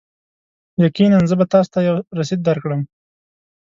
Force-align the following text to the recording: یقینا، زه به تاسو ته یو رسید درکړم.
یقینا، 0.85 1.19
زه 1.29 1.35
به 1.39 1.45
تاسو 1.53 1.69
ته 1.73 1.79
یو 1.87 1.95
رسید 2.19 2.39
درکړم. 2.47 2.81